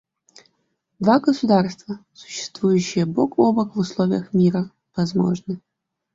Два 0.97 1.19
государства, 1.19 2.03
существующие 2.13 3.05
бок 3.05 3.37
о 3.37 3.51
бок 3.53 3.75
в 3.75 3.79
условиях 3.81 4.33
мира, 4.33 4.71
возможны. 4.95 5.61